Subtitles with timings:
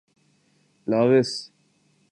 [0.87, 1.51] Laos